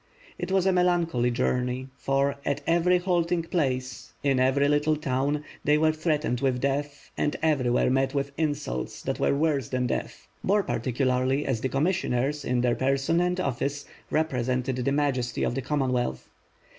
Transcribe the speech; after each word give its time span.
It 0.39 0.51
was 0.51 0.65
a 0.65 0.71
melancholy 0.71 1.29
journey, 1.29 1.89
for, 1.95 2.35
at 2.43 2.61
every 2.65 2.97
halting 2.97 3.43
place, 3.43 4.13
in 4.23 4.39
every 4.39 4.67
little 4.67 4.95
town, 4.97 5.43
they 5.63 5.77
were 5.77 5.91
threatened 5.91 6.41
with 6.41 6.59
death, 6.59 7.11
and 7.19 7.35
everywhere 7.43 7.91
met 7.91 8.15
with 8.15 8.31
insults 8.35 9.03
that 9.03 9.19
were 9.19 9.35
worse 9.35 9.69
than 9.69 9.85
death; 9.85 10.27
more 10.41 10.63
particularly 10.63 11.45
as 11.45 11.61
the 11.61 11.69
commis 11.69 11.97
sioners 12.01 12.43
in 12.43 12.61
their 12.61 12.73
person 12.73 13.19
and 13.21 13.39
office, 13.39 13.85
represented 14.09 14.77
the 14.77 14.91
majesty 14.91 15.43
of 15.43 15.53
the 15.53 15.61
Commonwealth. 15.61 16.27